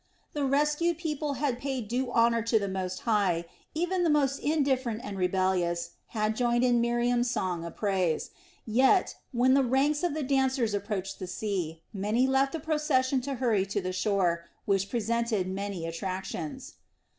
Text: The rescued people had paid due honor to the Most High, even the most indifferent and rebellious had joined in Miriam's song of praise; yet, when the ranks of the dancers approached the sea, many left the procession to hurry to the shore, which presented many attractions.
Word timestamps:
The 0.33 0.45
rescued 0.45 0.97
people 0.97 1.33
had 1.33 1.59
paid 1.59 1.87
due 1.87 2.11
honor 2.11 2.41
to 2.41 2.57
the 2.57 2.67
Most 2.67 3.01
High, 3.01 3.45
even 3.75 4.03
the 4.03 4.09
most 4.09 4.39
indifferent 4.39 5.01
and 5.03 5.15
rebellious 5.15 5.91
had 6.07 6.35
joined 6.35 6.63
in 6.63 6.81
Miriam's 6.81 7.29
song 7.29 7.63
of 7.63 7.75
praise; 7.75 8.31
yet, 8.65 9.13
when 9.31 9.53
the 9.53 9.61
ranks 9.63 10.01
of 10.01 10.15
the 10.15 10.23
dancers 10.23 10.73
approached 10.73 11.19
the 11.19 11.27
sea, 11.27 11.83
many 11.93 12.25
left 12.25 12.51
the 12.51 12.59
procession 12.59 13.21
to 13.21 13.35
hurry 13.35 13.63
to 13.67 13.79
the 13.79 13.93
shore, 13.93 14.47
which 14.65 14.89
presented 14.89 15.47
many 15.47 15.85
attractions. 15.85 16.77